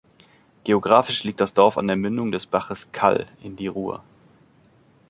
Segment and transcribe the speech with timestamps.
[0.63, 4.03] Geografisch liegt das Dorf an der Mündung des Baches Kall in die Rur.